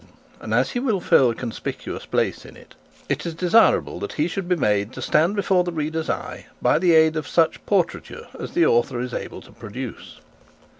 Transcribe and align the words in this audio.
And 0.39 0.51
as 0.51 0.71
he 0.71 0.79
will 0.79 0.99
fill 0.99 1.29
a 1.29 1.35
conspicuous 1.35 2.07
place 2.07 2.43
in 2.43 2.55
this 2.55 2.63
volume, 2.69 2.75
it 3.09 3.25
is 3.27 3.35
desirable 3.35 3.99
that 3.99 4.13
he 4.13 4.27
should 4.27 4.47
be 4.49 4.55
made 4.55 4.93
to 4.93 4.99
stand 4.99 5.35
before 5.35 5.63
the 5.63 5.71
reader's 5.71 6.09
eye 6.09 6.47
by 6.59 6.79
the 6.79 6.93
aid 6.95 7.15
of 7.15 7.27
such 7.27 7.63
portraiture 7.67 8.25
as 8.39 8.53
the 8.53 8.65
author 8.65 8.99
is 8.99 9.13
able 9.13 9.41
to 9.41 9.51
produce. 9.51 10.19